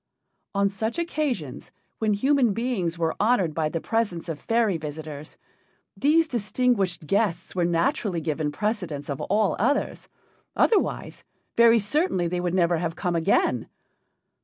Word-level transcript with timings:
On 0.55 0.67
such 0.67 0.97
occasions, 0.97 1.69
when 1.99 2.13
human 2.15 2.53
beings 2.53 2.97
were 2.97 3.13
honored 3.19 3.53
by 3.53 3.69
the 3.69 3.79
presence 3.79 4.29
of 4.29 4.39
fairy 4.39 4.75
visitors, 4.75 5.37
these 5.95 6.27
distinguished 6.27 7.05
guests 7.05 7.53
were 7.53 7.65
naturally 7.65 8.19
given 8.19 8.51
precedence 8.51 9.11
of 9.11 9.21
all 9.21 9.55
others, 9.59 10.09
otherwise 10.55 11.23
very 11.55 11.77
certainly 11.77 12.27
they 12.27 12.41
would 12.41 12.55
never 12.55 12.77
have 12.79 12.95
come 12.95 13.15
again. 13.15 13.67